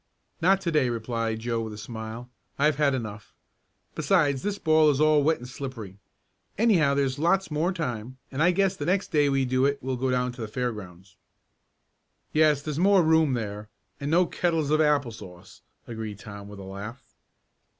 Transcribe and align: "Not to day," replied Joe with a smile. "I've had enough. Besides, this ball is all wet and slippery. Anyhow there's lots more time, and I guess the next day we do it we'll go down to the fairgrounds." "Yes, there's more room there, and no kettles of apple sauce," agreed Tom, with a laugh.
"Not 0.41 0.61
to 0.61 0.71
day," 0.71 0.89
replied 0.89 1.37
Joe 1.41 1.61
with 1.61 1.73
a 1.73 1.77
smile. 1.77 2.27
"I've 2.57 2.77
had 2.77 2.95
enough. 2.95 3.35
Besides, 3.93 4.41
this 4.41 4.57
ball 4.57 4.89
is 4.89 4.99
all 4.99 5.21
wet 5.21 5.37
and 5.37 5.47
slippery. 5.47 5.99
Anyhow 6.57 6.95
there's 6.95 7.19
lots 7.19 7.51
more 7.51 7.71
time, 7.71 8.17
and 8.31 8.41
I 8.41 8.49
guess 8.49 8.75
the 8.75 8.87
next 8.87 9.09
day 9.11 9.29
we 9.29 9.45
do 9.45 9.63
it 9.67 9.77
we'll 9.79 9.97
go 9.97 10.09
down 10.09 10.31
to 10.31 10.41
the 10.41 10.47
fairgrounds." 10.47 11.17
"Yes, 12.33 12.63
there's 12.63 12.79
more 12.79 13.03
room 13.03 13.35
there, 13.35 13.69
and 13.99 14.09
no 14.09 14.25
kettles 14.25 14.71
of 14.71 14.81
apple 14.81 15.11
sauce," 15.11 15.61
agreed 15.85 16.17
Tom, 16.17 16.47
with 16.47 16.57
a 16.57 16.63
laugh. 16.63 17.03